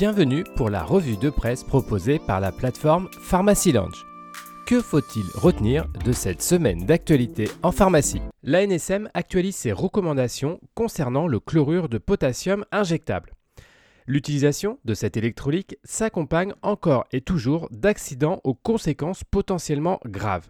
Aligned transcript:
Bienvenue 0.00 0.44
pour 0.56 0.70
la 0.70 0.82
revue 0.82 1.18
de 1.18 1.28
presse 1.28 1.62
proposée 1.62 2.18
par 2.18 2.40
la 2.40 2.52
plateforme 2.52 3.10
Pharmacy 3.20 3.70
Lounge. 3.70 4.06
Que 4.66 4.80
faut-il 4.80 5.26
retenir 5.34 5.88
de 6.06 6.12
cette 6.12 6.40
semaine 6.40 6.86
d'actualité 6.86 7.50
en 7.62 7.70
pharmacie? 7.70 8.22
L'ANSM 8.42 9.10
actualise 9.12 9.56
ses 9.56 9.72
recommandations 9.72 10.58
concernant 10.74 11.26
le 11.26 11.38
chlorure 11.38 11.90
de 11.90 11.98
potassium 11.98 12.64
injectable. 12.72 13.34
L'utilisation 14.06 14.78
de 14.86 14.94
cet 14.94 15.18
électrolyte 15.18 15.78
s'accompagne 15.84 16.54
encore 16.62 17.04
et 17.12 17.20
toujours 17.20 17.68
d'accidents 17.70 18.40
aux 18.42 18.54
conséquences 18.54 19.22
potentiellement 19.22 20.00
graves. 20.06 20.48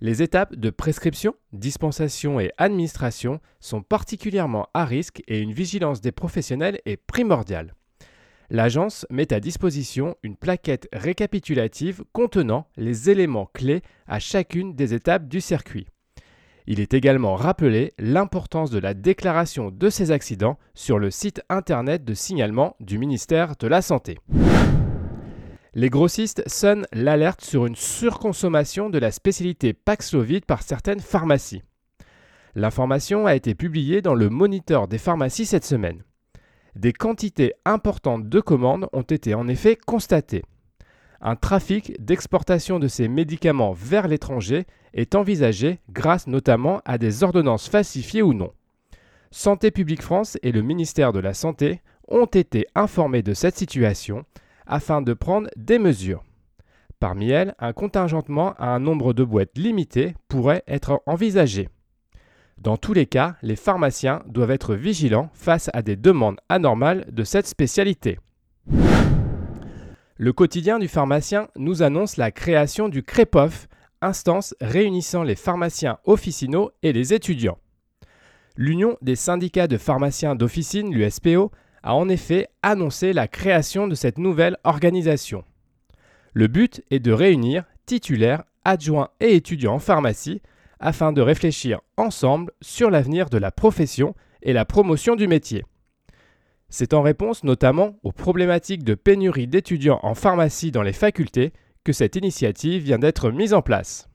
Les 0.00 0.22
étapes 0.24 0.56
de 0.56 0.70
prescription, 0.70 1.36
dispensation 1.52 2.40
et 2.40 2.50
administration 2.58 3.38
sont 3.60 3.80
particulièrement 3.80 4.66
à 4.74 4.84
risque 4.84 5.22
et 5.28 5.38
une 5.38 5.52
vigilance 5.52 6.00
des 6.00 6.10
professionnels 6.10 6.80
est 6.84 6.96
primordiale. 6.96 7.76
L'agence 8.50 9.06
met 9.10 9.32
à 9.32 9.40
disposition 9.40 10.16
une 10.22 10.36
plaquette 10.36 10.88
récapitulative 10.92 12.04
contenant 12.12 12.66
les 12.76 13.10
éléments 13.10 13.50
clés 13.52 13.82
à 14.06 14.18
chacune 14.18 14.74
des 14.74 14.94
étapes 14.94 15.28
du 15.28 15.40
circuit. 15.40 15.86
Il 16.66 16.78
est 16.78 16.94
également 16.94 17.34
rappelé 17.34 17.92
l'importance 17.98 18.70
de 18.70 18.78
la 18.78 18.94
déclaration 18.94 19.70
de 19.70 19.90
ces 19.90 20.10
accidents 20.10 20.58
sur 20.74 20.98
le 20.98 21.10
site 21.10 21.42
internet 21.48 22.04
de 22.04 22.14
signalement 22.14 22.76
du 22.78 22.98
ministère 22.98 23.56
de 23.58 23.66
la 23.66 23.82
Santé. 23.82 24.18
Les 25.74 25.88
grossistes 25.88 26.46
sonnent 26.46 26.86
l'alerte 26.92 27.40
sur 27.40 27.66
une 27.66 27.76
surconsommation 27.76 28.90
de 28.90 28.98
la 28.98 29.10
spécialité 29.10 29.72
Paxlovid 29.72 30.44
par 30.44 30.62
certaines 30.62 31.00
pharmacies. 31.00 31.62
L'information 32.54 33.26
a 33.26 33.34
été 33.34 33.54
publiée 33.54 34.02
dans 34.02 34.14
le 34.14 34.28
Moniteur 34.28 34.86
des 34.86 34.98
pharmacies 34.98 35.46
cette 35.46 35.64
semaine. 35.64 36.02
Des 36.74 36.92
quantités 36.92 37.52
importantes 37.64 38.28
de 38.28 38.40
commandes 38.40 38.88
ont 38.92 39.02
été 39.02 39.34
en 39.34 39.46
effet 39.46 39.76
constatées. 39.76 40.42
Un 41.20 41.36
trafic 41.36 41.94
d'exportation 42.04 42.78
de 42.78 42.88
ces 42.88 43.08
médicaments 43.08 43.72
vers 43.72 44.08
l'étranger 44.08 44.66
est 44.94 45.14
envisagé 45.14 45.80
grâce 45.90 46.26
notamment 46.26 46.80
à 46.84 46.98
des 46.98 47.22
ordonnances 47.22 47.68
falsifiées 47.68 48.22
ou 48.22 48.32
non. 48.32 48.52
Santé 49.30 49.70
publique 49.70 50.02
France 50.02 50.38
et 50.42 50.50
le 50.50 50.62
ministère 50.62 51.12
de 51.12 51.20
la 51.20 51.34
Santé 51.34 51.80
ont 52.08 52.26
été 52.26 52.66
informés 52.74 53.22
de 53.22 53.34
cette 53.34 53.56
situation 53.56 54.24
afin 54.66 55.02
de 55.02 55.12
prendre 55.12 55.48
des 55.56 55.78
mesures. 55.78 56.24
Parmi 56.98 57.30
elles, 57.30 57.54
un 57.58 57.72
contingentement 57.72 58.54
à 58.58 58.68
un 58.68 58.78
nombre 58.78 59.12
de 59.12 59.24
boîtes 59.24 59.56
limité 59.56 60.14
pourrait 60.28 60.62
être 60.66 61.02
envisagé. 61.06 61.68
Dans 62.62 62.76
tous 62.76 62.92
les 62.92 63.06
cas, 63.06 63.34
les 63.42 63.56
pharmaciens 63.56 64.22
doivent 64.28 64.52
être 64.52 64.76
vigilants 64.76 65.30
face 65.34 65.68
à 65.72 65.82
des 65.82 65.96
demandes 65.96 66.38
anormales 66.48 67.04
de 67.10 67.24
cette 67.24 67.48
spécialité. 67.48 68.20
Le 70.16 70.32
quotidien 70.32 70.78
du 70.78 70.86
pharmacien 70.86 71.48
nous 71.56 71.82
annonce 71.82 72.18
la 72.18 72.30
création 72.30 72.88
du 72.88 73.02
CREPOF, 73.02 73.66
instance 74.00 74.54
réunissant 74.60 75.24
les 75.24 75.34
pharmaciens 75.34 75.98
officinaux 76.04 76.70
et 76.84 76.92
les 76.92 77.12
étudiants. 77.12 77.58
L'Union 78.56 78.96
des 79.02 79.16
syndicats 79.16 79.66
de 79.66 79.76
pharmaciens 79.76 80.36
d'officine, 80.36 80.94
l'USPO, 80.94 81.50
a 81.82 81.96
en 81.96 82.08
effet 82.08 82.46
annoncé 82.62 83.12
la 83.12 83.26
création 83.26 83.88
de 83.88 83.96
cette 83.96 84.18
nouvelle 84.18 84.56
organisation. 84.62 85.42
Le 86.32 86.46
but 86.46 86.80
est 86.92 87.00
de 87.00 87.10
réunir 87.10 87.64
titulaires, 87.86 88.44
adjoints 88.64 89.08
et 89.18 89.34
étudiants 89.34 89.74
en 89.74 89.78
pharmacie 89.80 90.42
afin 90.82 91.12
de 91.12 91.22
réfléchir 91.22 91.80
ensemble 91.96 92.52
sur 92.60 92.90
l'avenir 92.90 93.30
de 93.30 93.38
la 93.38 93.50
profession 93.50 94.14
et 94.42 94.52
la 94.52 94.64
promotion 94.64 95.16
du 95.16 95.28
métier. 95.28 95.64
C'est 96.68 96.92
en 96.92 97.02
réponse 97.02 97.44
notamment 97.44 97.96
aux 98.02 98.12
problématiques 98.12 98.84
de 98.84 98.94
pénurie 98.94 99.46
d'étudiants 99.46 100.00
en 100.02 100.14
pharmacie 100.14 100.72
dans 100.72 100.82
les 100.82 100.92
facultés 100.92 101.52
que 101.84 101.92
cette 101.92 102.16
initiative 102.16 102.82
vient 102.82 102.98
d'être 102.98 103.30
mise 103.30 103.54
en 103.54 103.62
place. 103.62 104.08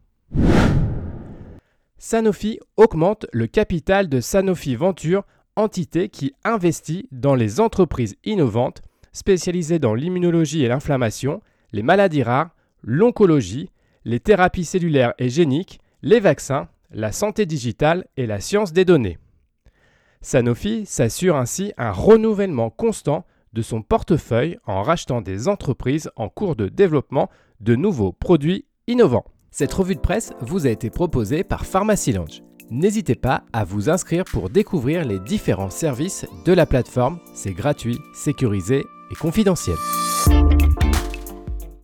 Sanofi 1.98 2.60
augmente 2.76 3.26
le 3.32 3.48
capital 3.48 4.10
de 4.10 4.20
Sanofi 4.22 4.76
Venture 4.76 5.24
entité 5.56 6.10
qui 6.10 6.34
investit 6.44 7.08
dans 7.12 7.36
les 7.36 7.60
entreprises 7.60 8.16
innovantes 8.24 8.82
spécialisées 9.14 9.80
dans 9.80 9.96
l'immunologie 9.96 10.64
et 10.64 10.68
l'inflammation, 10.68 11.42
les 11.72 11.82
maladies 11.82 12.24
rares, 12.24 12.52
l'oncologie, 12.84 13.72
les 14.06 14.20
thérapies 14.20 14.66
cellulaires 14.66 15.14
et 15.18 15.30
géniques, 15.30 15.80
les 16.08 16.22
vaccins, 16.22 16.70
la 16.90 17.12
santé 17.12 17.46
digitale 17.46 18.06
et 18.16 18.28
la 18.28 18.40
science 18.40 18.72
des 18.72 18.86
données. 18.86 19.18
Sanofi 20.22 20.86
s'assure 20.86 21.36
ainsi 21.36 21.74
un 21.78 21.92
renouvellement 21.92 22.70
constant 22.70 23.26
de 23.52 23.62
son 23.62 23.82
portefeuille 23.82 24.58
en 24.66 24.84
rachetant 24.84 25.22
des 25.22 25.50
entreprises 25.50 26.10
en 26.16 26.30
cours 26.30 26.56
de 26.56 26.70
développement 26.70 27.30
de 27.60 27.76
nouveaux 27.76 28.14
produits 28.14 28.66
innovants. 28.88 29.26
Cette 29.52 29.74
revue 29.74 29.96
de 29.96 30.00
presse 30.00 30.32
vous 30.40 30.66
a 30.66 30.70
été 30.70 30.90
proposée 30.90 31.44
par 31.44 31.66
Pharmacy 31.66 32.14
Lounge. 32.14 32.42
N'hésitez 32.70 33.16
pas 33.16 33.44
à 33.52 33.66
vous 33.66 33.90
inscrire 33.90 34.24
pour 34.24 34.50
découvrir 34.50 35.04
les 35.04 35.20
différents 35.20 35.70
services 35.70 36.26
de 36.46 36.54
la 36.54 36.66
plateforme. 36.66 37.20
C'est 37.34 37.54
gratuit, 37.54 38.00
sécurisé 38.14 38.86
et 39.12 39.16
confidentiel. 39.16 39.76